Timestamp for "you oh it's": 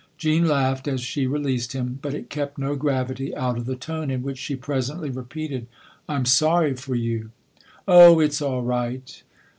6.95-8.41